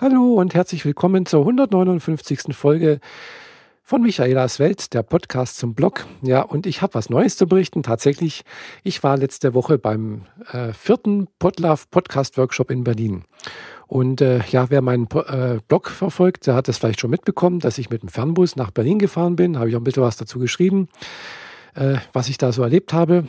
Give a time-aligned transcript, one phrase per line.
[0.00, 2.56] Hallo und herzlich willkommen zur 159.
[2.56, 3.00] Folge
[3.82, 6.06] von Michaelas Welt, der Podcast zum Blog.
[6.22, 7.82] Ja, und ich habe was Neues zu berichten.
[7.82, 8.44] Tatsächlich,
[8.82, 10.22] ich war letzte Woche beim
[10.52, 13.24] äh, vierten Podlove Podcast Workshop in Berlin.
[13.88, 17.76] Und äh, ja, wer meinen äh, Blog verfolgt, der hat es vielleicht schon mitbekommen, dass
[17.76, 19.58] ich mit dem Fernbus nach Berlin gefahren bin.
[19.58, 20.88] Habe ich auch ein bisschen was dazu geschrieben
[21.74, 23.24] äh, was ich da so erlebt habe.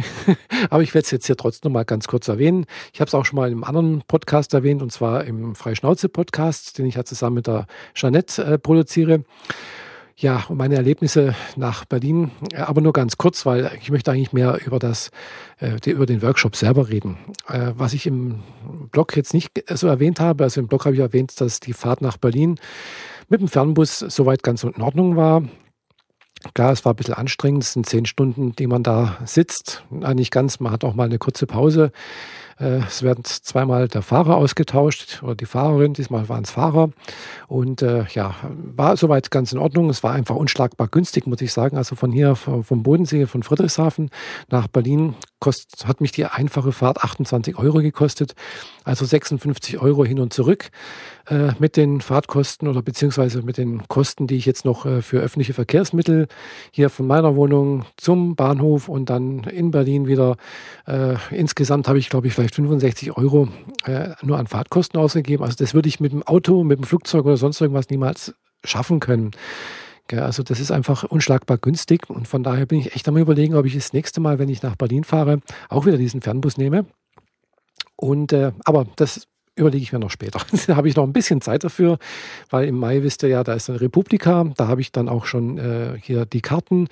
[0.70, 2.66] Aber ich werde es jetzt hier trotzdem mal ganz kurz erwähnen.
[2.92, 6.78] Ich habe es auch schon mal in einem anderen Podcast erwähnt, und zwar im Freischnauze-Podcast,
[6.78, 9.24] den ich ja zusammen mit der Jeanette äh, produziere.
[10.16, 14.32] Ja, und meine Erlebnisse nach Berlin, äh, aber nur ganz kurz, weil ich möchte eigentlich
[14.32, 15.10] mehr über das,
[15.58, 17.16] äh, über den Workshop selber reden.
[17.48, 18.40] Äh, was ich im
[18.90, 22.02] Blog jetzt nicht so erwähnt habe, also im Blog habe ich erwähnt, dass die Fahrt
[22.02, 22.58] nach Berlin
[23.28, 25.42] mit dem Fernbus soweit ganz in Ordnung war.
[26.54, 27.62] Klar, es war ein bisschen anstrengend.
[27.62, 29.84] Es sind zehn Stunden, die man da sitzt.
[29.90, 31.92] Nicht ganz, man hat auch mal eine kurze Pause.
[32.58, 36.90] Äh, es werden zweimal der Fahrer ausgetauscht oder die Fahrerin, diesmal waren es Fahrer.
[37.48, 39.90] Und äh, ja, war soweit ganz in Ordnung.
[39.90, 41.76] Es war einfach unschlagbar günstig, muss ich sagen.
[41.76, 44.10] Also von hier, vom Bodensee, von Friedrichshafen
[44.48, 48.34] nach Berlin kost, hat mich die einfache Fahrt 28 Euro gekostet.
[48.84, 50.70] Also 56 Euro hin und zurück
[51.28, 55.18] äh, mit den Fahrtkosten oder beziehungsweise mit den Kosten, die ich jetzt noch äh, für
[55.18, 56.28] öffentliche Verkehrsmittel
[56.70, 60.36] hier von meiner Wohnung zum Bahnhof und dann in Berlin wieder.
[60.86, 63.48] Äh, insgesamt habe ich, glaube ich, vielleicht 65 Euro
[63.84, 65.42] äh, nur an Fahrtkosten ausgegeben.
[65.42, 69.00] Also das würde ich mit dem Auto, mit dem Flugzeug oder sonst irgendwas niemals schaffen
[69.00, 69.32] können.
[70.20, 73.66] Also das ist einfach unschlagbar günstig und von daher bin ich echt am überlegen, ob
[73.66, 76.86] ich das nächste Mal, wenn ich nach Berlin fahre, auch wieder diesen Fernbus nehme.
[77.96, 80.40] Und äh, aber das überlege ich mir noch später.
[80.66, 81.98] da habe ich noch ein bisschen Zeit dafür,
[82.50, 84.44] weil im Mai wisst ihr ja, da ist eine Republika.
[84.56, 86.88] Da habe ich dann auch schon äh, hier die Karten.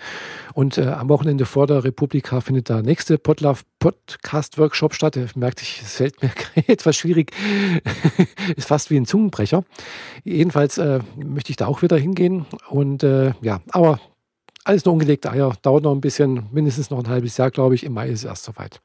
[0.55, 5.16] Und äh, am Wochenende vor der Republika findet der nächste Podlove Podcast Workshop statt.
[5.16, 6.31] Ihr merkt, es fällt mir
[6.66, 7.33] etwas schwierig.
[8.56, 9.64] ist fast wie ein Zungenbrecher.
[10.25, 12.47] Jedenfalls äh, möchte ich da auch wieder hingehen.
[12.69, 14.00] Und äh, ja, aber
[14.64, 15.55] alles nur ungelegte Eier.
[15.62, 17.84] Dauert noch ein bisschen, mindestens noch ein halbes Jahr, glaube ich.
[17.84, 18.81] Im Mai ist es erst soweit.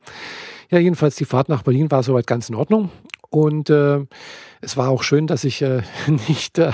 [0.72, 2.90] Ja, jedenfalls die Fahrt nach Berlin war soweit ganz in Ordnung.
[3.35, 4.00] Und äh,
[4.62, 5.81] es war auch schön, dass ich äh,
[6.29, 6.72] nicht äh,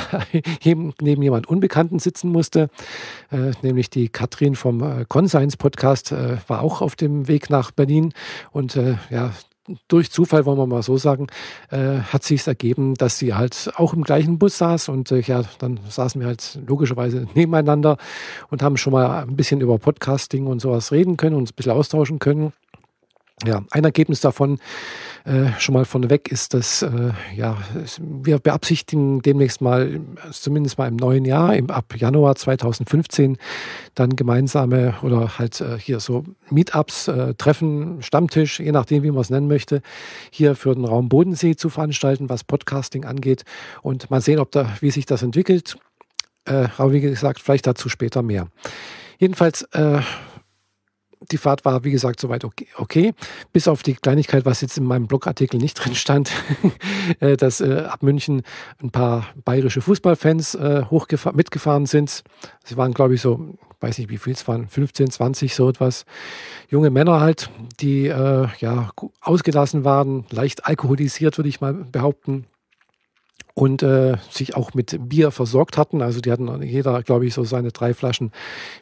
[0.63, 2.69] neben jemand Unbekannten sitzen musste.
[3.31, 7.71] Äh, nämlich die Katrin vom äh, Conscience Podcast äh, war auch auf dem Weg nach
[7.71, 8.13] Berlin.
[8.51, 9.31] Und äh, ja,
[9.87, 11.27] durch Zufall, wollen wir mal so sagen,
[11.71, 15.41] äh, hat sich ergeben, dass sie halt auch im gleichen Bus saß und äh, ja,
[15.57, 17.97] dann saßen wir halt logischerweise nebeneinander
[18.51, 21.55] und haben schon mal ein bisschen über Podcasting und sowas reden können und uns ein
[21.55, 22.53] bisschen austauschen können.
[23.45, 24.59] Ja, ein Ergebnis davon
[25.25, 27.57] äh, schon mal vorneweg ist, dass äh, ja,
[27.99, 29.99] wir beabsichtigen demnächst mal,
[30.31, 33.37] zumindest mal im neuen Jahr, im, ab Januar 2015,
[33.95, 39.21] dann gemeinsame oder halt äh, hier so Meetups, äh, Treffen, Stammtisch, je nachdem, wie man
[39.21, 39.81] es nennen möchte,
[40.29, 43.43] hier für den Raum Bodensee zu veranstalten, was Podcasting angeht.
[43.81, 45.77] Und mal sehen, ob da, wie sich das entwickelt.
[46.45, 48.47] Äh, aber wie gesagt, vielleicht dazu später mehr.
[49.19, 50.01] Jedenfalls äh,
[51.29, 53.13] die Fahrt war, wie gesagt, soweit okay, okay.
[53.53, 56.31] Bis auf die Kleinigkeit, was jetzt in meinem Blogartikel nicht drin stand,
[57.19, 58.43] äh, dass äh, ab München
[58.81, 60.83] ein paar bayerische Fußballfans äh,
[61.33, 62.23] mitgefahren sind.
[62.63, 66.05] Sie waren, glaube ich, so, weiß nicht, wie viel es waren, 15, 20, so etwas.
[66.69, 67.49] Junge Männer halt,
[67.79, 68.89] die äh, ja
[69.21, 72.45] ausgelassen waren, leicht alkoholisiert, würde ich mal behaupten
[73.53, 76.01] und äh, sich auch mit Bier versorgt hatten.
[76.01, 78.31] Also die hatten jeder, glaube ich, so seine drei Flaschen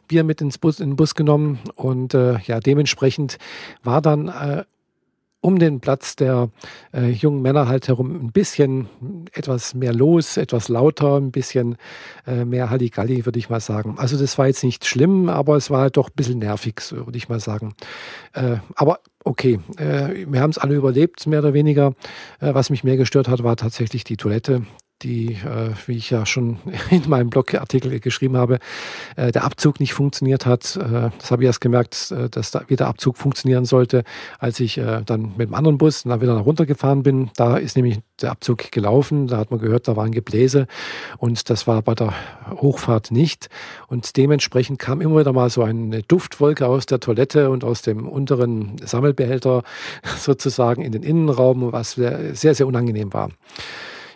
[0.08, 1.58] Bier mit ins Bus, in den Bus genommen.
[1.74, 3.38] Und äh, ja, dementsprechend
[3.82, 4.64] war dann äh,
[5.40, 6.50] um den Platz der
[6.92, 8.88] äh, jungen Männer halt herum ein bisschen
[9.32, 11.76] etwas mehr los, etwas lauter, ein bisschen
[12.26, 13.94] äh, mehr Halligalli, würde ich mal sagen.
[13.98, 17.06] Also das war jetzt nicht schlimm, aber es war halt doch ein bisschen nervig, so
[17.06, 17.74] würde ich mal sagen.
[18.34, 21.94] Äh, aber okay, äh, wir haben es alle überlebt, mehr oder weniger.
[22.40, 24.62] Äh, was mich mehr gestört hat, war tatsächlich die Toilette
[25.02, 26.58] die, äh, wie ich ja schon
[26.90, 28.58] in meinem Blogartikel geschrieben habe,
[29.16, 30.76] äh, der Abzug nicht funktioniert hat.
[30.76, 34.04] Äh, das habe ich erst gemerkt, äh, dass da wieder Abzug funktionieren sollte,
[34.38, 37.30] als ich äh, dann mit dem anderen Bus dann wieder runtergefahren bin.
[37.36, 39.26] Da ist nämlich der Abzug gelaufen.
[39.26, 40.66] Da hat man gehört, da war ein Gebläse
[41.18, 42.12] und das war bei der
[42.50, 43.48] Hochfahrt nicht.
[43.88, 48.08] Und dementsprechend kam immer wieder mal so eine Duftwolke aus der Toilette und aus dem
[48.08, 49.62] unteren Sammelbehälter
[50.18, 53.30] sozusagen in den Innenraum, was sehr, sehr unangenehm war.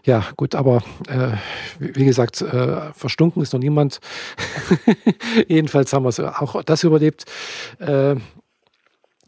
[0.05, 1.31] Ja, gut, aber äh,
[1.79, 4.01] wie gesagt, äh, verstunken ist noch niemand.
[5.49, 7.25] Jedenfalls haben wir auch das überlebt.
[7.79, 8.17] Äh,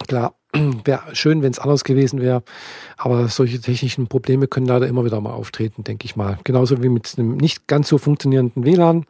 [0.07, 0.35] klar,
[0.85, 2.43] wäre schön, wenn es anders gewesen wäre,
[2.99, 6.39] aber solche technischen Probleme können leider immer wieder mal auftreten, denke ich mal.
[6.45, 9.07] Genauso wie mit einem nicht ganz so funktionierenden WLAN.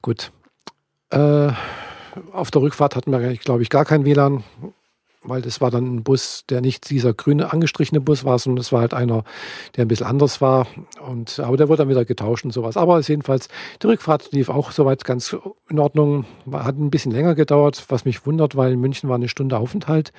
[0.00, 0.32] Gut.
[1.10, 1.50] Äh,
[2.32, 4.42] auf der Rückfahrt hatten wir, glaube ich, gar kein WLAN
[5.28, 8.72] weil das war dann ein Bus, der nicht dieser grüne angestrichene Bus war, sondern es
[8.72, 9.24] war halt einer,
[9.76, 10.66] der ein bisschen anders war.
[11.06, 12.76] Und, aber der wurde dann wieder getauscht und sowas.
[12.76, 13.48] Aber jedenfalls,
[13.82, 15.36] die Rückfahrt lief auch soweit ganz
[15.68, 16.24] in Ordnung.
[16.52, 20.12] Hat ein bisschen länger gedauert, was mich wundert, weil in München war eine Stunde Aufenthalt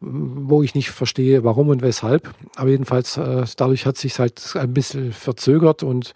[0.00, 2.32] wo ich nicht verstehe, warum und weshalb.
[2.56, 6.14] Aber jedenfalls, äh, dadurch hat sich halt ein bisschen verzögert und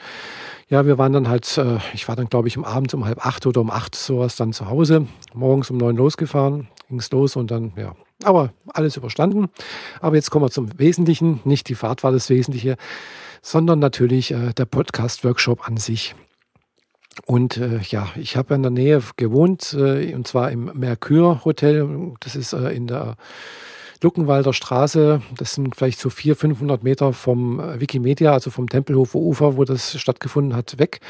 [0.68, 3.26] ja, wir waren dann halt, äh, ich war dann glaube ich um Abend um halb
[3.26, 7.36] acht oder um acht sowas dann zu Hause, morgens um neun losgefahren, ging es los
[7.36, 9.48] und dann, ja, aber alles überstanden.
[10.00, 11.40] Aber jetzt kommen wir zum Wesentlichen.
[11.44, 12.76] Nicht die Fahrt war das Wesentliche,
[13.42, 16.14] sondern natürlich äh, der Podcast-Workshop an sich.
[17.26, 22.14] Und äh, ja, ich habe in der Nähe gewohnt, äh, und zwar im Mercure Hotel.
[22.20, 23.16] Das ist äh, in der
[24.02, 25.22] Luckenwalder Straße.
[25.36, 29.64] Das sind vielleicht so 400, 500 Meter vom äh, Wikimedia, also vom Tempelhofer Ufer, wo
[29.64, 31.00] das stattgefunden hat, weg.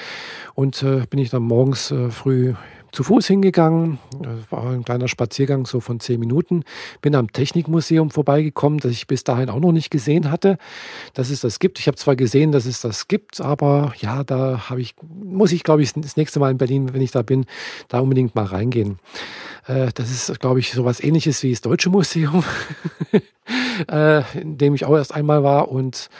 [0.54, 2.54] Und äh, bin ich dann morgens äh, früh
[2.92, 3.98] zu Fuß hingegangen.
[4.20, 6.62] Das war ein kleiner Spaziergang so von zehn Minuten.
[7.00, 10.58] Bin am Technikmuseum vorbeigekommen, das ich bis dahin auch noch nicht gesehen hatte,
[11.14, 11.78] dass es das gibt.
[11.78, 15.64] Ich habe zwar gesehen, dass es das gibt, aber ja, da habe ich, muss ich,
[15.64, 17.46] glaube ich, das nächste Mal in Berlin, wenn ich da bin,
[17.88, 18.98] da unbedingt mal reingehen.
[19.66, 22.44] Äh, das ist, glaube ich, so was ähnliches wie das Deutsche Museum,
[23.90, 25.70] äh, in dem ich auch erst einmal war.
[25.70, 26.10] Und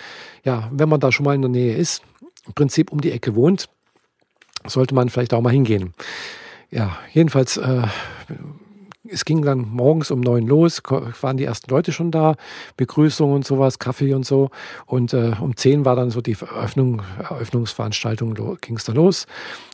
[0.43, 2.03] ja, wenn man da schon mal in der Nähe ist,
[2.47, 3.69] im Prinzip um die Ecke wohnt,
[4.67, 5.93] sollte man vielleicht auch mal hingehen
[6.73, 7.83] ja, jedenfalls, äh,
[9.09, 10.81] es ging dann morgens um neun los,
[11.21, 12.37] waren die ersten Leute schon da,
[12.77, 14.51] Begrüßung und sowas, Kaffee und so.
[14.87, 19.27] Und äh, um zehn war dann so die Eröffnung, Eröffnungsveranstaltung, ging es da los.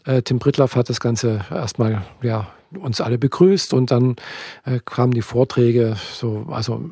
[0.05, 2.49] Äh, Tim Brittlaff hat das Ganze erstmal, ja,
[2.79, 4.17] uns alle begrüßt und dann
[4.65, 6.83] äh, kamen die Vorträge so, also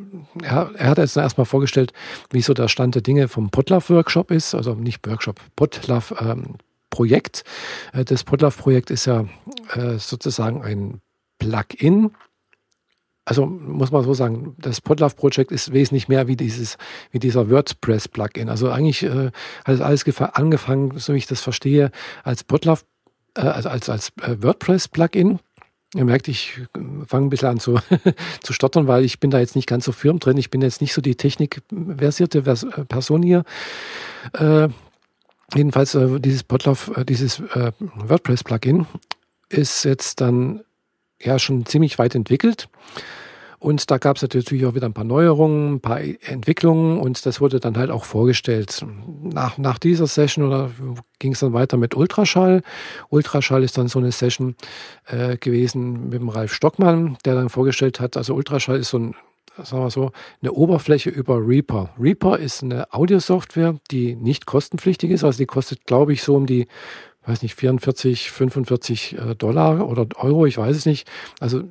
[0.43, 1.93] er, er hat jetzt erstmal vorgestellt,
[2.31, 6.55] wie so der Stand der Dinge vom Potluck-Workshop ist, also nicht Workshop, Potluck, ähm,
[6.97, 7.45] Projekt.
[7.93, 9.27] Äh, das Podlove-Projekt ist ja
[9.75, 11.03] äh, sozusagen ein
[11.39, 12.11] Plugin.
[13.27, 16.79] Also muss man so sagen, das Podlove-Projekt ist wesentlich mehr wie dieses,
[17.11, 18.49] wie dieser WordPress-Plugin.
[18.49, 19.31] Also eigentlich äh,
[19.67, 21.91] hat es alles angefangen, so wie ich das verstehe,
[22.25, 22.83] als Podlove,
[23.37, 25.39] äh, also als, als äh, WordPress-Plugin.
[25.95, 26.63] Ihr merkt, ich
[27.07, 27.79] fange ein bisschen an zu,
[28.43, 30.39] zu stottern, weil ich bin da jetzt nicht ganz so firm drin.
[30.39, 32.43] Ich bin jetzt nicht so die technikversierte
[32.87, 33.45] Person hier.
[34.33, 34.69] Äh,
[35.55, 38.87] Jedenfalls äh, dieses Potlauf, äh, dieses äh, WordPress-Plugin
[39.49, 40.65] ist jetzt dann
[41.21, 42.69] ja schon ziemlich weit entwickelt.
[43.59, 47.41] Und da gab es natürlich auch wieder ein paar Neuerungen, ein paar Entwicklungen und das
[47.41, 48.85] wurde dann halt auch vorgestellt.
[49.23, 52.63] Nach, nach dieser Session ging es dann weiter mit Ultraschall.
[53.09, 54.57] Ultraschall ist dann so eine Session
[55.07, 59.15] äh, gewesen mit dem Ralf Stockmann, der dann vorgestellt hat, also Ultraschall ist so ein
[59.63, 60.13] sagen wir so,
[60.43, 61.91] eine Oberfläche über Reaper.
[61.99, 65.25] Reaper ist eine Audiosoftware, die nicht kostenpflichtig ist.
[65.25, 66.69] Also die kostet, glaube ich, so um die,
[67.25, 71.09] weiß nicht, 44, 45 äh, Dollar oder Euro, ich weiß es nicht.
[71.41, 71.65] Also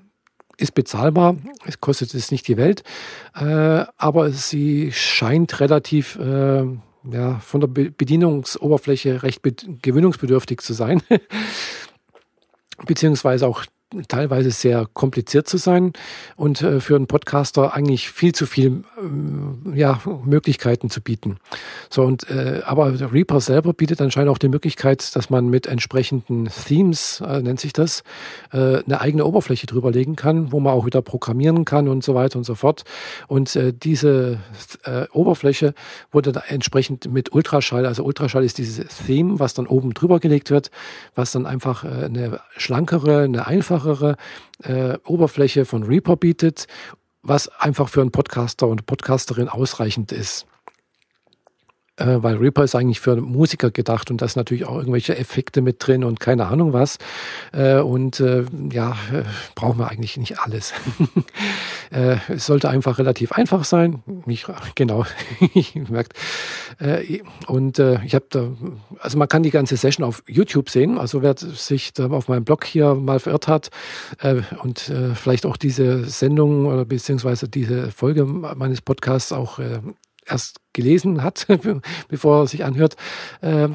[0.58, 1.36] ist bezahlbar,
[1.66, 2.84] es kostet es nicht die Welt,
[3.36, 6.64] äh, aber sie scheint relativ äh,
[7.12, 9.42] ja, von der Bedienungsoberfläche recht
[9.82, 11.02] gewöhnungsbedürftig zu sein.
[12.86, 13.66] beziehungsweise auch
[14.08, 15.94] teilweise sehr kompliziert zu sein
[16.36, 21.38] und äh, für einen Podcaster eigentlich viel zu viel ähm, ja, Möglichkeiten zu bieten.
[21.90, 26.50] So und äh, aber Reaper selber bietet anscheinend auch die Möglichkeit, dass man mit entsprechenden
[26.68, 28.04] Themes, äh, nennt sich das,
[28.52, 32.38] äh, eine eigene Oberfläche drüberlegen kann, wo man auch wieder programmieren kann und so weiter
[32.38, 32.84] und so fort.
[33.28, 34.40] Und äh, diese
[34.84, 35.74] äh, Oberfläche
[36.12, 40.50] wurde da entsprechend mit Ultraschall, also Ultraschall ist dieses Theme, was dann oben drüber gelegt
[40.50, 40.72] wird,
[41.16, 44.18] was dann einfach eine schlankere, eine einfache einfachere
[44.64, 46.68] äh, Oberfläche von Reaper bietet,
[47.22, 50.46] was einfach für einen Podcaster und Podcasterin ausreichend ist
[51.98, 55.62] äh, weil Reaper ist eigentlich für Musiker gedacht und da ist natürlich auch irgendwelche Effekte
[55.62, 56.98] mit drin und keine Ahnung was.
[57.54, 59.24] Äh, und äh, ja, äh,
[59.56, 60.74] brauchen wir eigentlich nicht alles.
[61.92, 64.04] äh, es sollte einfach relativ einfach sein.
[64.26, 65.06] Nicht, genau,
[65.54, 66.14] ich merkt.
[66.80, 68.48] Äh, und ich habe da,
[69.00, 70.98] also man kann die ganze Session auf YouTube sehen.
[70.98, 73.70] Also wer sich da auf meinem Blog hier mal verirrt hat
[74.64, 79.60] und vielleicht auch diese Sendung oder beziehungsweise diese Folge meines Podcasts auch
[80.26, 81.48] erst gelesen hat,
[82.08, 82.96] bevor er sich anhört,
[83.42, 83.70] äh,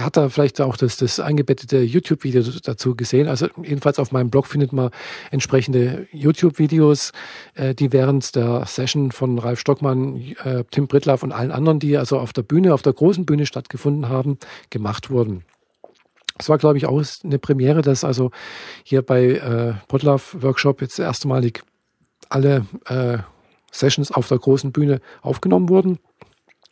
[0.00, 3.28] hat er vielleicht auch das, das eingebettete YouTube-Video dazu gesehen.
[3.28, 4.90] Also jedenfalls auf meinem Blog findet man
[5.30, 7.12] entsprechende YouTube-Videos,
[7.54, 11.96] äh, die während der Session von Ralf Stockmann, äh, Tim Brittlaff und allen anderen, die
[11.96, 14.38] also auf der Bühne, auf der großen Bühne stattgefunden haben,
[14.70, 15.44] gemacht wurden.
[16.38, 18.30] Es war, glaube ich, auch eine Premiere, dass also
[18.84, 21.62] hier bei äh, Potlaff Workshop jetzt erstmalig
[22.28, 23.18] alle äh,
[23.70, 25.98] Sessions auf der großen Bühne aufgenommen wurden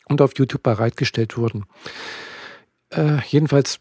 [0.07, 1.65] und auf YouTube bereitgestellt wurden.
[2.89, 3.79] Äh, jedenfalls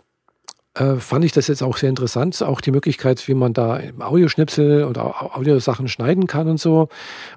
[0.77, 2.43] äh, fand ich das jetzt auch sehr interessant.
[2.43, 6.89] Auch die Möglichkeit, wie man da Audioschnipsel oder Audiosachen schneiden kann und so.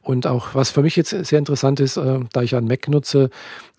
[0.01, 3.29] Und auch, was für mich jetzt sehr interessant ist, äh, da ich einen Mac nutze,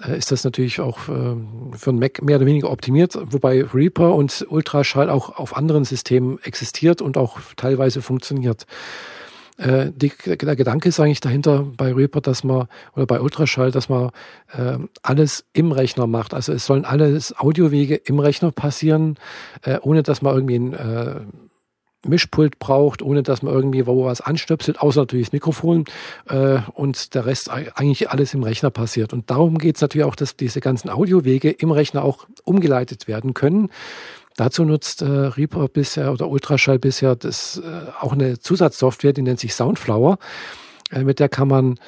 [0.03, 1.37] äh, ist das natürlich auch äh,
[1.77, 6.39] für einen Mac mehr oder weniger optimiert, wobei Reaper und Ultraschall auch auf anderen Systemen
[6.43, 8.67] existiert und auch teilweise funktioniert.
[9.61, 13.89] Äh, die, der Gedanke ist eigentlich dahinter bei Reaper, dass man, oder bei Ultraschall, dass
[13.89, 14.11] man
[14.53, 16.33] äh, alles im Rechner macht.
[16.33, 19.17] Also es sollen alles Audiowege im Rechner passieren,
[19.63, 21.21] äh, ohne dass man irgendwie ein äh,
[22.07, 25.85] Mischpult braucht, ohne dass man irgendwie wo was anstöpselt, außer natürlich das Mikrofon
[26.29, 29.13] äh, und der Rest eigentlich alles im Rechner passiert.
[29.13, 33.35] Und darum geht es natürlich auch, dass diese ganzen Audiowege im Rechner auch umgeleitet werden
[33.35, 33.69] können.
[34.41, 39.39] Dazu nutzt äh, Reaper bisher oder Ultraschall bisher das, äh, auch eine Zusatzsoftware, die nennt
[39.39, 40.17] sich Soundflower.
[40.91, 41.79] Äh, mit der kann man,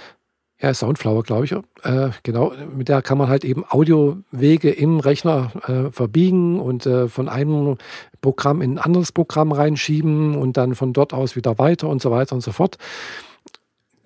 [0.61, 5.51] ja, Soundflower, glaube ich, äh, genau, mit der kann man halt eben Audiowege im Rechner
[5.67, 7.79] äh, verbiegen und äh, von einem
[8.21, 12.11] Programm in ein anderes Programm reinschieben und dann von dort aus wieder weiter und so
[12.11, 12.77] weiter und so fort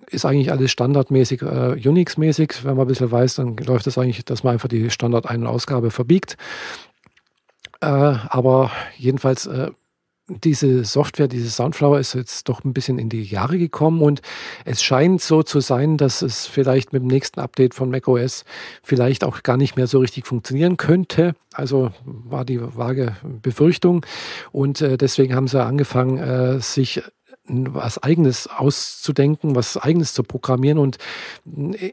[0.09, 2.63] ist eigentlich alles standardmäßig, äh, Unix-mäßig.
[2.63, 5.47] Wenn man ein bisschen weiß, dann läuft das eigentlich, dass man einfach die Standard-Ein- und
[5.47, 6.37] Ausgabe verbiegt.
[7.81, 9.71] Äh, aber jedenfalls, äh,
[10.29, 14.21] diese Software, diese Soundflower ist jetzt doch ein bisschen in die Jahre gekommen und
[14.65, 18.43] es scheint so zu sein, dass es vielleicht mit dem nächsten Update von macOS
[18.83, 21.33] vielleicht auch gar nicht mehr so richtig funktionieren könnte.
[21.53, 24.05] Also war die vage Befürchtung
[24.51, 27.01] und äh, deswegen haben sie angefangen, äh, sich
[27.47, 30.77] was Eigenes auszudenken, was Eigenes zu programmieren.
[30.77, 30.97] Und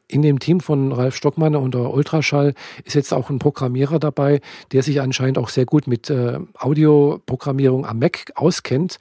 [0.09, 4.41] in dem Team von Ralf Stockmann und der Ultraschall ist jetzt auch ein Programmierer dabei,
[4.73, 8.99] der sich anscheinend auch sehr gut mit äh, Audioprogrammierung am Mac auskennt.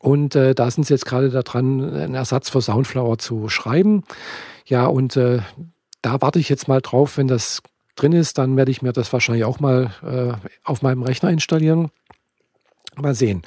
[0.00, 4.04] Und äh, da sind sie jetzt gerade daran, einen Ersatz für Soundflower zu schreiben.
[4.66, 5.40] Ja, und äh,
[6.02, 7.62] da warte ich jetzt mal drauf, wenn das
[7.96, 11.90] drin ist, dann werde ich mir das wahrscheinlich auch mal äh, auf meinem Rechner installieren.
[12.98, 13.42] Mal sehen.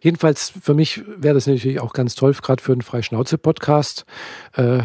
[0.00, 4.04] Jedenfalls für mich wäre das natürlich auch ganz toll, gerade für einen Freischnauze-Podcast,
[4.56, 4.80] äh,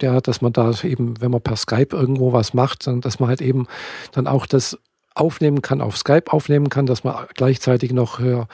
[0.00, 3.28] ja, dass man da eben, wenn man per Skype irgendwo was macht, dann, dass man
[3.28, 3.66] halt eben
[4.12, 4.78] dann auch das
[5.14, 8.46] aufnehmen kann, auf Skype aufnehmen kann, dass man gleichzeitig noch äh,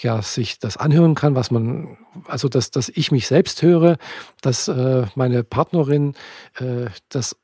[0.00, 1.96] ja, sich das anhören kann, was man,
[2.28, 3.96] also dass, dass ich mich selbst höre,
[4.42, 6.14] dass äh, meine Partnerin
[6.58, 7.36] äh, das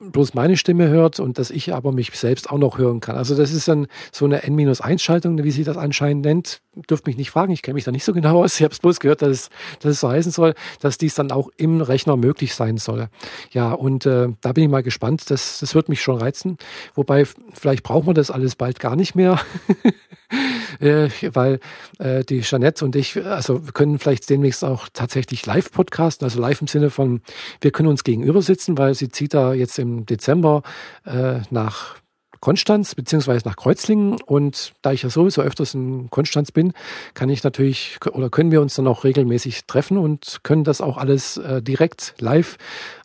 [0.00, 3.16] bloß meine Stimme hört und dass ich aber mich selbst auch noch hören kann.
[3.16, 6.60] Also das ist dann so eine N-1-Schaltung, wie sie das anscheinend nennt.
[6.88, 8.56] Dürft mich nicht fragen, ich kenne mich da nicht so genau aus.
[8.56, 9.50] Ich habe es bloß gehört, dass es,
[9.80, 13.08] dass es so heißen soll, dass dies dann auch im Rechner möglich sein soll.
[13.50, 15.30] Ja, und äh, da bin ich mal gespannt.
[15.30, 16.58] Das, das wird mich schon reizen.
[16.94, 19.40] Wobei, vielleicht braucht man das alles bald gar nicht mehr.
[20.80, 21.60] äh, weil
[21.98, 26.40] äh, die Jeanette und ich, also wir können vielleicht demnächst auch tatsächlich live podcasten, also
[26.40, 27.22] live im Sinne von,
[27.60, 30.62] wir können uns gegenüber sitzen, weil sie zieht da jetzt im Dezember
[31.04, 31.96] äh, nach
[32.40, 36.72] Konstanz beziehungsweise nach Kreuzlingen und da ich ja sowieso öfters in Konstanz bin,
[37.14, 40.98] kann ich natürlich oder können wir uns dann auch regelmäßig treffen und können das auch
[40.98, 42.56] alles äh, direkt live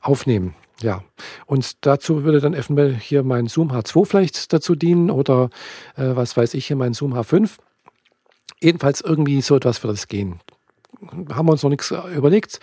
[0.01, 0.53] aufnehmen.
[0.84, 1.02] Ja,
[1.46, 5.50] und dazu würde dann eventuell hier mein Zoom H2 vielleicht dazu dienen oder
[5.96, 7.52] äh, was weiß ich hier mein Zoom H5.
[8.60, 10.42] Jedenfalls irgendwie so etwas wird es gehen.
[11.34, 12.60] Haben wir uns noch nichts überlegt.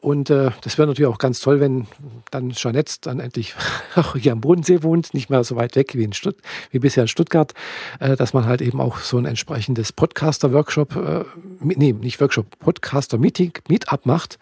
[0.00, 1.86] Und äh, das wäre natürlich auch ganz toll, wenn
[2.32, 3.54] dann Jeanette dann endlich
[3.94, 6.38] auch hier am Bodensee wohnt, nicht mehr so weit weg wie, in Stutt
[6.72, 7.54] wie bisher in Stuttgart,
[8.00, 11.24] äh, dass man halt eben auch so ein entsprechendes Podcaster-Workshop, äh,
[11.60, 14.38] nee, nicht Workshop, Podcaster-Meeting, Meetup macht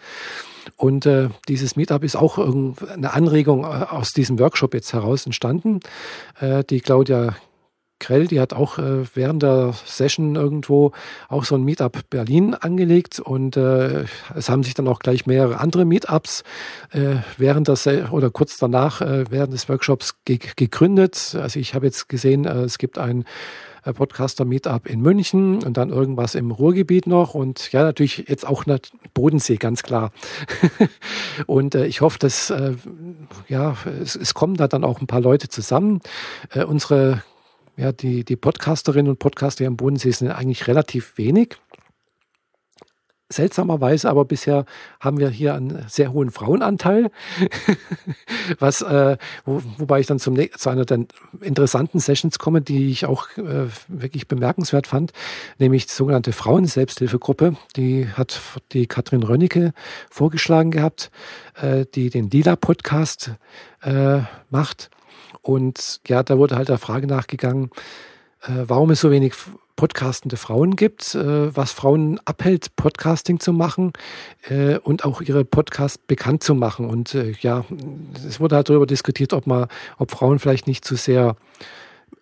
[0.76, 5.80] und äh, dieses Meetup ist auch eine Anregung äh, aus diesem Workshop jetzt heraus entstanden.
[6.40, 7.34] Äh, die Claudia
[8.00, 10.92] Krell, die hat auch äh, während der Session irgendwo
[11.28, 14.04] auch so ein Meetup Berlin angelegt und äh,
[14.36, 16.44] es haben sich dann auch gleich mehrere andere Meetups
[16.92, 21.36] äh, während der Se oder kurz danach äh, während des Workshops ge gegründet.
[21.40, 23.24] Also ich habe jetzt gesehen, äh, es gibt ein
[23.88, 28.64] äh, Podcaster-Meetup in München und dann irgendwas im Ruhrgebiet noch und ja, natürlich jetzt auch
[29.14, 30.12] Bodensee, ganz klar.
[31.46, 32.74] und äh, ich hoffe, dass äh,
[33.48, 36.00] ja, es, es, kommen da dann auch ein paar Leute zusammen.
[36.52, 37.22] Äh, unsere,
[37.76, 41.56] ja, die, die Podcasterinnen und Podcaster am Bodensee sind eigentlich relativ wenig.
[43.30, 44.64] Seltsamerweise aber bisher
[45.00, 47.10] haben wir hier einen sehr hohen Frauenanteil,
[48.58, 51.04] was, äh, wo, wobei ich dann zum, zu einer der
[51.42, 55.12] interessanten Sessions komme, die ich auch äh, wirklich bemerkenswert fand,
[55.58, 57.56] nämlich die sogenannte Frauenselbsthilfegruppe.
[57.76, 58.40] Die hat
[58.72, 59.72] die Katrin Rönnecke
[60.08, 61.10] vorgeschlagen gehabt,
[61.60, 63.32] äh, die den Lila-Podcast
[63.82, 64.90] äh, macht.
[65.42, 67.70] Und ja, da wurde halt der Frage nachgegangen,
[68.42, 69.34] äh, warum es so wenig
[69.78, 73.92] podcastende Frauen gibt, äh, was Frauen abhält, Podcasting zu machen
[74.48, 76.84] äh, und auch ihre Podcasts bekannt zu machen.
[76.84, 77.64] Und äh, ja,
[78.26, 81.36] es wurde halt darüber diskutiert, ob man, ob Frauen vielleicht nicht zu sehr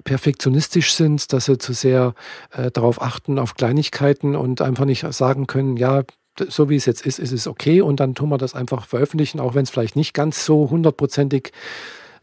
[0.05, 2.15] perfektionistisch sind, dass sie zu sehr
[2.53, 6.03] äh, darauf achten, auf Kleinigkeiten und einfach nicht sagen können, ja,
[6.39, 9.41] so wie es jetzt ist, ist es okay und dann tun wir das einfach veröffentlichen,
[9.41, 11.53] auch wenn es vielleicht nicht ganz so hundertprozentig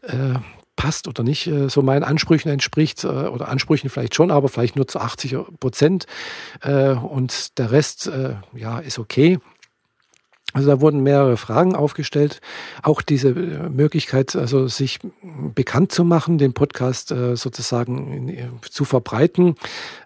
[0.04, 0.36] äh,
[0.76, 4.76] passt oder nicht äh, so meinen Ansprüchen entspricht äh, oder Ansprüchen vielleicht schon, aber vielleicht
[4.76, 6.06] nur zu 80 Prozent
[6.62, 8.12] äh, und der Rest
[8.54, 9.40] ja ist okay.
[10.54, 12.40] Also da wurden mehrere Fragen aufgestellt.
[12.84, 15.00] Auch diese äh, Möglichkeit, also sich
[15.56, 19.56] bekannt zu machen, den Podcast äh, sozusagen äh, zu verbreiten,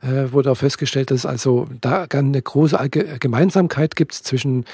[0.01, 4.65] wurde auch festgestellt, dass also da eine große Gemeinsamkeit gibt zwischen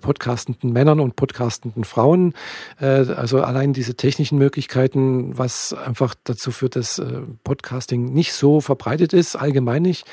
[0.00, 2.34] podcastenden Männern und podcastenden Frauen.
[2.78, 7.00] Also allein diese technischen Möglichkeiten, was einfach dazu führt, dass
[7.44, 10.06] Podcasting nicht so verbreitet ist, allgemein nicht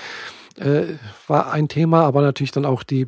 [0.59, 0.97] äh,
[1.27, 3.05] war ein Thema, aber natürlich dann auch die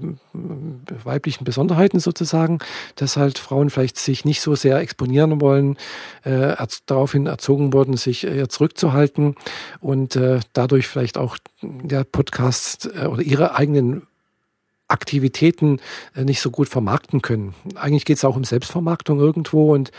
[1.04, 2.60] weiblichen Besonderheiten sozusagen,
[2.96, 5.78] dass halt Frauen vielleicht sich nicht so sehr exponieren wollen,
[6.24, 6.56] äh,
[6.86, 9.36] daraufhin erzogen wurden, sich eher zurückzuhalten
[9.80, 14.08] und äh, dadurch vielleicht auch der Podcast äh, oder ihre eigenen
[14.88, 15.80] Aktivitäten
[16.16, 17.54] äh, nicht so gut vermarkten können.
[17.76, 19.92] Eigentlich geht es auch um Selbstvermarktung irgendwo und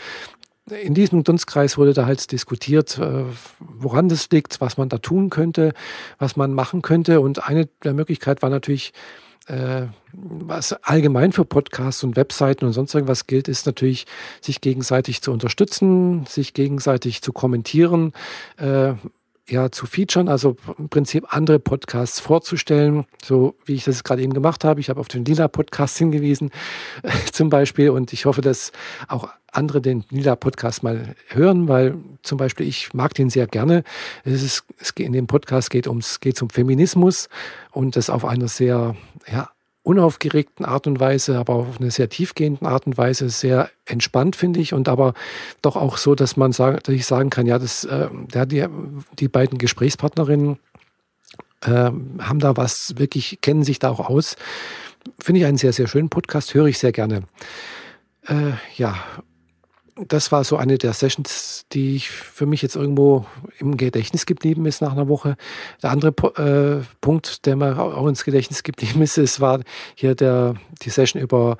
[0.69, 3.25] in diesem Dunstkreis wurde da halt diskutiert, äh,
[3.59, 5.73] woran das liegt, was man da tun könnte,
[6.19, 7.21] was man machen könnte.
[7.21, 8.93] Und eine der Möglichkeiten war natürlich,
[9.47, 14.05] äh, was allgemein für Podcasts und Webseiten und sonst irgendwas gilt, ist natürlich,
[14.39, 18.13] sich gegenseitig zu unterstützen, sich gegenseitig zu kommentieren,
[18.57, 18.93] äh,
[19.47, 24.33] ja, zu featuren, also im Prinzip andere Podcasts vorzustellen, so wie ich das gerade eben
[24.33, 24.79] gemacht habe.
[24.79, 26.51] Ich habe auf den Lila-Podcast hingewiesen,
[27.31, 28.71] zum Beispiel, und ich hoffe, dass
[29.07, 33.83] auch andere den Lila-Podcast mal hören, weil zum Beispiel ich mag den sehr gerne.
[34.23, 37.29] Es ist, es geht, in dem Podcast geht ums, geht um Feminismus
[37.71, 38.95] und das auf einer sehr,
[39.31, 39.49] ja,
[39.83, 44.61] unaufgeregten Art und Weise, aber auf eine sehr tiefgehenden Art und Weise, sehr entspannt, finde
[44.61, 45.13] ich, und aber
[45.61, 48.65] doch auch so, dass man sagen, dass ich sagen kann, ja, das, äh, ja, die,
[49.19, 50.57] die beiden Gesprächspartnerinnen
[51.61, 54.37] äh, haben da was, wirklich kennen sich da auch aus.
[55.19, 57.23] Finde ich einen sehr, sehr schönen Podcast, höre ich sehr gerne.
[58.27, 58.95] Äh, ja,
[59.95, 63.25] das war so eine der Sessions, die für mich jetzt irgendwo
[63.59, 65.35] im Gedächtnis geblieben ist nach einer Woche.
[65.81, 69.61] Der andere äh, Punkt, der mir auch ins Gedächtnis geblieben ist, es war
[69.95, 71.57] hier der, die Session über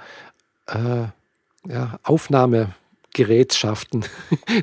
[0.68, 1.08] äh,
[1.68, 4.06] ja, Aufnahmegerätschaften.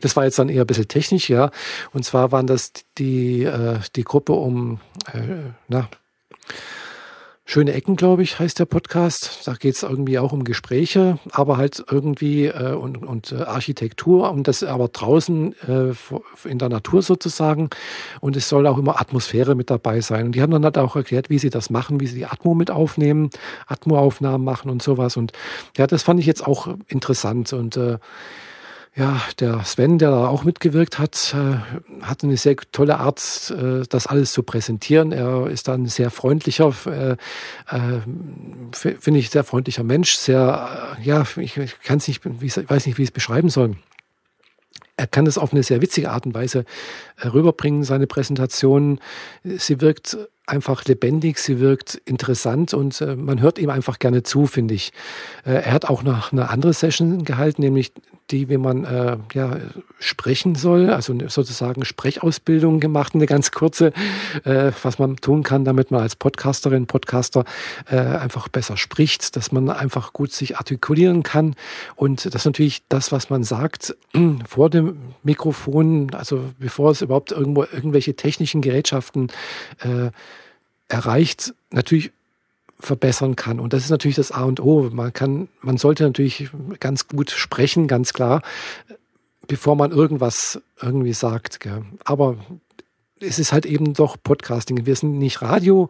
[0.03, 1.51] Das war jetzt dann eher ein bisschen technisch, ja.
[1.93, 4.81] Und zwar waren das die, äh, die Gruppe um,
[5.13, 5.89] äh, na,
[7.53, 9.41] Schöne Ecken, glaube ich, heißt der Podcast.
[9.45, 14.31] Da geht es irgendwie auch um Gespräche, aber halt irgendwie äh, und, und äh, Architektur
[14.31, 17.69] und das aber draußen äh, in der Natur sozusagen.
[18.21, 20.27] Und es soll auch immer Atmosphäre mit dabei sein.
[20.27, 22.55] Und die haben dann halt auch erklärt, wie sie das machen, wie sie die Atmo
[22.55, 23.31] mit aufnehmen,
[23.67, 25.17] Atmo-Aufnahmen machen und sowas.
[25.17, 25.33] Und
[25.77, 27.53] ja, das fand ich jetzt auch interessant.
[27.53, 27.99] Und äh,
[28.97, 33.83] ja, der Sven, der da auch mitgewirkt hat, äh, hat eine sehr tolle Art, äh,
[33.89, 35.13] das alles zu präsentieren.
[35.13, 38.01] Er ist dann sehr freundlicher, äh, äh
[38.73, 42.87] finde ich, sehr freundlicher Mensch, sehr, äh, ja, ich, ich kann es nicht, ich weiß
[42.87, 43.77] nicht, wie ich es beschreiben soll.
[44.97, 46.65] Er kann das auf eine sehr witzige Art und Weise
[47.17, 48.99] äh, rüberbringen, seine Präsentation.
[49.45, 54.75] Sie wirkt einfach lebendig, sie wirkt interessant und man hört ihm einfach gerne zu, finde
[54.75, 54.93] ich.
[55.45, 57.93] er hat auch noch eine andere Session gehalten, nämlich
[58.31, 59.57] die, wie man äh, ja,
[59.99, 63.93] sprechen soll, also sozusagen Sprechausbildung gemacht, eine ganz kurze,
[64.45, 67.45] äh, was man tun kann, damit man als Podcasterin, Podcaster
[67.91, 71.55] äh, einfach besser spricht, dass man einfach gut sich artikulieren kann.
[71.97, 73.97] Und das ist natürlich das, was man sagt
[74.49, 79.29] vor dem Mikrofon, also bevor es überhaupt irgendwo irgendwelche technischen Gerätschaften
[79.81, 80.11] äh,
[80.89, 82.13] erreicht, natürlich
[82.81, 83.61] verbessern kann.
[83.61, 84.91] Und das ist natürlich das A und O.
[84.91, 88.43] Man kann, man sollte natürlich ganz gut sprechen, ganz klar,
[89.47, 91.61] bevor man irgendwas irgendwie sagt.
[91.61, 91.85] Gell.
[92.05, 92.37] Aber
[93.21, 94.87] es ist halt eben doch Podcasting.
[94.87, 95.89] Wir sind nicht Radio,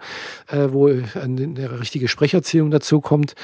[0.49, 3.35] äh, wo eine, eine richtige Sprecherziehung dazu kommt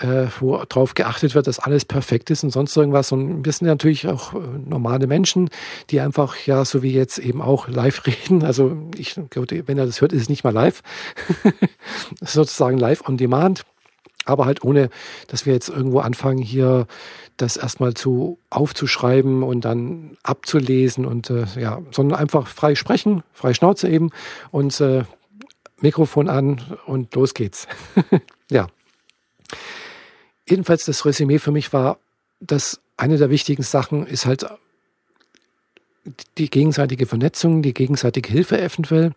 [0.00, 3.12] äh, wo darauf geachtet wird, dass alles perfekt ist und sonst irgendwas.
[3.12, 5.50] Und wir sind natürlich auch äh, normale Menschen,
[5.90, 8.42] die einfach, ja, so wie jetzt eben auch live reden.
[8.42, 10.82] Also ich, wenn er das hört, ist es nicht mal live.
[12.20, 13.64] sozusagen live on demand.
[14.26, 14.90] Aber halt ohne,
[15.28, 16.86] dass wir jetzt irgendwo anfangen, hier
[17.36, 23.54] das erstmal zu aufzuschreiben und dann abzulesen und äh, ja, sondern einfach frei sprechen, frei
[23.54, 24.10] Schnauze eben
[24.50, 25.04] und äh,
[25.80, 27.66] Mikrofon an und los geht's.
[28.50, 28.66] ja
[30.50, 31.98] jedenfalls das Resümee für mich war,
[32.40, 34.46] dass eine der wichtigen Sachen ist halt
[36.38, 39.12] die gegenseitige Vernetzung, die gegenseitige Hilfe eventuell.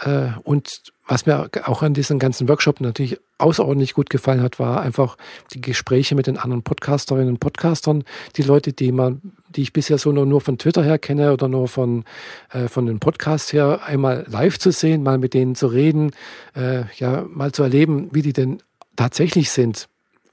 [0.00, 0.68] Äh, und
[1.06, 5.16] was mir auch an diesem ganzen Workshop natürlich außerordentlich gut gefallen hat, war einfach
[5.52, 8.04] die Gespräche mit den anderen Podcasterinnen und Podcastern.
[8.36, 11.48] Die Leute, die man, die ich bisher so nur, nur von Twitter her kenne oder
[11.48, 12.04] nur von,
[12.52, 16.12] äh, von den Podcasts her, einmal live zu sehen, mal mit denen zu reden,
[16.54, 18.62] äh, ja, mal zu erleben, wie die denn
[18.96, 19.88] tatsächlich sind.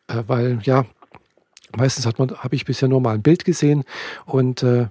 [0.09, 0.85] Äh, weil, ja,
[1.75, 3.83] meistens hat man, habe ich bisher nur mal ein Bild gesehen
[4.25, 4.87] und äh,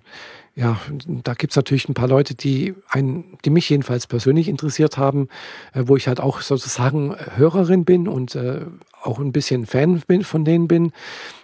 [0.55, 0.77] ja,
[1.07, 5.29] da gibt's natürlich ein paar Leute, die, einen, die mich jedenfalls persönlich interessiert haben,
[5.73, 8.63] äh, wo ich halt auch sozusagen Hörerin bin und äh,
[9.01, 10.93] auch ein bisschen Fan bin, von denen bin.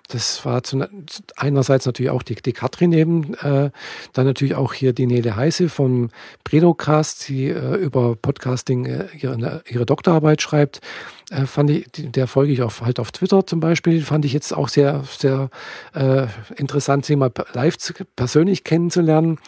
[0.08, 0.86] Das war zu,
[1.36, 3.70] einerseits natürlich auch die, die Katrin eben, äh,
[4.12, 6.10] dann natürlich auch hier die Nele Heiße vom
[6.44, 10.80] Predocast, die äh, über Podcasting äh, ihre, ihre Doktorarbeit schreibt.
[11.30, 14.52] Äh, fand ich, der folge ich auf, halt auf Twitter zum Beispiel, fand ich jetzt
[14.52, 15.48] auch sehr, sehr
[15.94, 19.38] äh, interessant, sie mal live zu, persönlich kennenzulernen.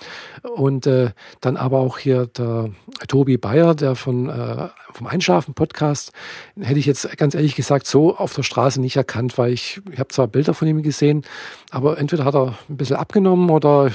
[0.42, 1.10] Und äh,
[1.42, 2.70] dann aber auch hier der
[3.08, 6.12] Tobi Bayer, der von äh, vom Einschlafen-Podcast,
[6.58, 9.98] hätte ich jetzt ganz ehrlich gesagt so auf der Straße nicht erkannt, weil ich, ich
[9.98, 11.24] habe zwar Bilder von ihm gesehen,
[11.70, 13.90] aber entweder hat er ein bisschen abgenommen oder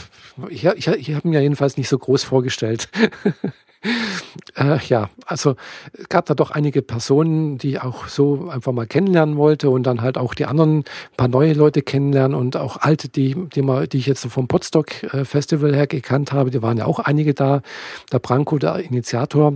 [0.50, 2.90] ich, ich, ich habe ihn ja jedenfalls nicht so groß vorgestellt.
[4.56, 5.56] Äh, ja, also
[5.94, 9.84] es gab da doch einige Personen, die ich auch so einfach mal kennenlernen wollte und
[9.84, 10.84] dann halt auch die anderen
[11.18, 15.04] paar neue Leute kennenlernen und auch alte, die, die, mal, die ich jetzt vom Potsdok
[15.04, 17.62] äh, Festival her gekannt habe, die waren ja auch einige da.
[18.12, 19.56] Der Branko, der Initiator,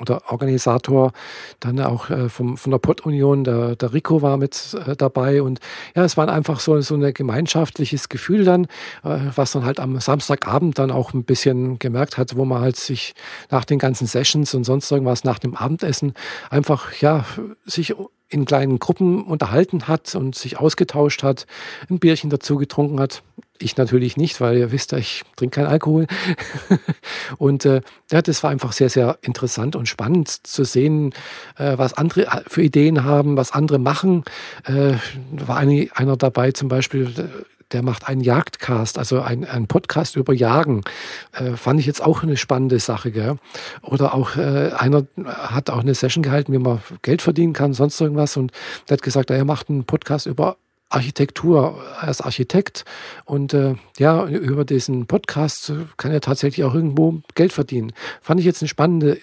[0.00, 1.12] oder Organisator,
[1.60, 5.60] dann auch äh, vom, von der Pott-Union, der, der Rico war mit äh, dabei und
[5.94, 8.64] ja, es war einfach so, so ein gemeinschaftliches Gefühl dann,
[9.04, 12.76] äh, was dann halt am Samstagabend dann auch ein bisschen gemerkt hat, wo man halt
[12.76, 13.14] sich
[13.50, 16.14] nach den ganzen Sessions und sonst irgendwas nach dem Abendessen
[16.50, 17.24] einfach, ja,
[17.64, 17.94] sich
[18.28, 21.46] in kleinen Gruppen unterhalten hat und sich ausgetauscht hat,
[21.88, 23.22] ein Bierchen dazu getrunken hat.
[23.60, 26.06] Ich natürlich nicht, weil ihr wisst, ich trinke keinen Alkohol.
[27.38, 27.80] und äh,
[28.12, 31.12] ja, das war einfach sehr, sehr interessant und spannend zu sehen,
[31.56, 34.24] äh, was andere äh, für Ideen haben, was andere machen.
[34.64, 34.94] Äh,
[35.32, 37.12] war eine, einer dabei zum Beispiel,
[37.72, 40.82] der macht einen Jagdcast, also ein, ein Podcast über Jagen.
[41.32, 43.10] Äh, fand ich jetzt auch eine spannende Sache.
[43.10, 43.36] Gell?
[43.82, 48.00] Oder auch äh, einer hat auch eine Session gehalten, wie man Geld verdienen kann, sonst
[48.00, 48.36] irgendwas.
[48.36, 48.52] Und
[48.88, 50.56] der hat gesagt, er macht einen Podcast über
[50.90, 52.84] Architektur als Architekt
[53.26, 57.92] und äh, ja, über diesen Podcast kann er tatsächlich auch irgendwo Geld verdienen.
[58.22, 59.18] Fand ich jetzt eine spannende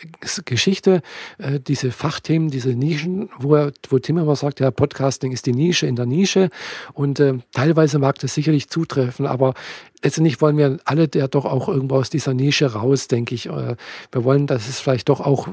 [0.46, 1.02] Geschichte,
[1.40, 5.54] äh, diese Fachthemen, diese Nischen, wo er, wo Tim immer sagt, ja, Podcasting ist die
[5.54, 6.50] Nische in der Nische
[6.94, 9.56] und äh, teilweise mag das sicherlich zutreffen, aber
[10.04, 13.48] letztendlich wollen wir alle der doch auch irgendwo aus dieser Nische raus, denke ich.
[13.48, 13.76] Äh,
[14.12, 15.48] wir wollen, dass es vielleicht doch auch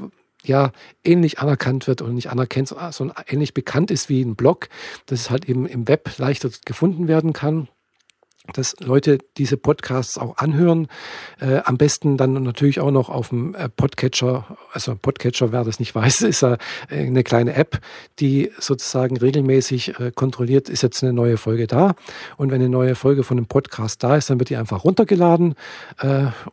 [0.45, 0.71] ja
[1.03, 4.69] ähnlich anerkannt wird und nicht anerkennt, sondern ähnlich bekannt ist wie ein Blog,
[5.05, 7.67] dass es halt eben im Web leichter gefunden werden kann
[8.51, 10.89] dass Leute diese Podcasts auch anhören.
[11.39, 14.57] Äh, am besten dann natürlich auch noch auf dem äh, Podcatcher.
[14.73, 16.57] Also Podcatcher, wer das nicht weiß, ist äh,
[16.89, 17.79] eine kleine App,
[18.19, 21.95] die sozusagen regelmäßig äh, kontrolliert, ist jetzt eine neue Folge da.
[22.35, 25.55] Und wenn eine neue Folge von einem Podcast da ist, dann wird die einfach runtergeladen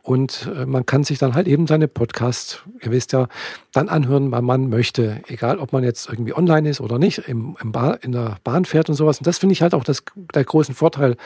[0.03, 3.29] und man kann sich dann halt eben seine Podcasts, ihr wisst ja,
[3.73, 5.23] dann anhören, wann man möchte.
[5.29, 7.73] Egal, ob man jetzt irgendwie online ist oder nicht, im, im
[8.03, 9.19] in der Bahn fährt und sowas.
[9.19, 10.03] Und das finde ich halt auch das,
[10.35, 11.17] der großen Vorteil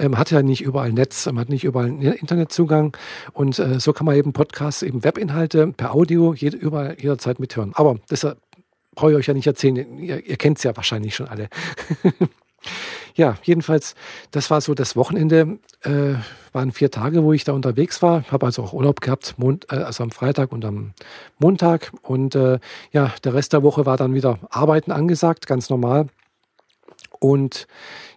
[0.00, 2.96] ähm, hat ja nicht überall Netz, man hat nicht überall Internetzugang
[3.32, 7.72] und äh, so kann man eben Podcasts, eben Webinhalte per Audio jede, überall jederzeit mithören.
[7.74, 8.26] Aber das
[8.94, 11.48] brauche ich euch ja nicht erzählen, ihr, ihr kennt es ja wahrscheinlich schon alle.
[13.14, 13.94] ja, jedenfalls,
[14.30, 15.58] das war so das Wochenende.
[15.82, 16.14] Äh,
[16.52, 18.24] waren vier Tage, wo ich da unterwegs war.
[18.30, 20.92] Habe also auch Urlaub gehabt, Mond, äh, also am Freitag und am
[21.38, 21.92] Montag.
[22.02, 22.58] Und äh,
[22.92, 26.08] ja, der Rest der Woche war dann wieder Arbeiten angesagt, ganz normal.
[27.20, 27.68] Und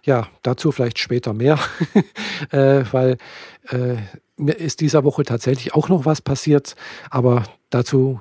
[0.02, 1.58] ja, dazu vielleicht später mehr,
[2.50, 3.18] äh, weil
[3.70, 3.96] äh,
[4.36, 6.74] mir ist dieser Woche tatsächlich auch noch was passiert,
[7.10, 8.20] aber dazu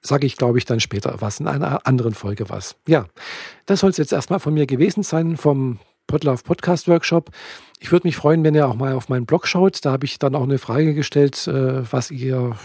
[0.00, 2.76] sage ich, glaube ich, dann später was, in einer anderen Folge was.
[2.88, 3.06] Ja,
[3.66, 7.30] das soll es jetzt erstmal von mir gewesen sein, vom Podlove Podcast Workshop.
[7.78, 9.84] Ich würde mich freuen, wenn ihr auch mal auf meinen Blog schaut.
[9.84, 12.56] Da habe ich dann auch eine Frage gestellt, äh, was ihr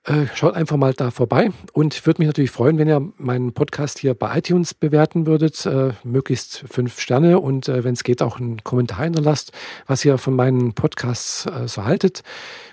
[0.05, 3.99] Äh, schaut einfach mal da vorbei und würde mich natürlich freuen, wenn ihr meinen Podcast
[3.99, 8.41] hier bei iTunes bewerten würdet, äh, möglichst fünf Sterne und äh, wenn es geht auch
[8.41, 9.53] einen Kommentar hinterlasst,
[9.87, 12.23] was ihr von meinen Podcasts äh, so haltet.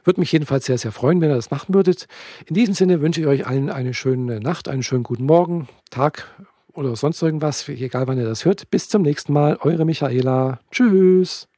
[0.06, 2.08] Würde mich jedenfalls sehr, sehr freuen, wenn ihr das machen würdet.
[2.46, 6.34] In diesem Sinne wünsche ich euch allen eine schöne Nacht, einen schönen guten Morgen, Tag
[6.74, 8.70] oder sonst irgendwas, egal wann ihr das hört.
[8.72, 10.60] Bis zum nächsten Mal, eure Michaela.
[10.72, 11.50] Tschüss.